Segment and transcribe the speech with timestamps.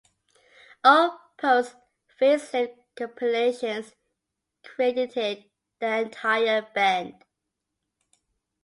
[0.83, 3.93] All post-"Facelift" compilations
[4.63, 5.45] credited
[5.79, 7.21] the entire band.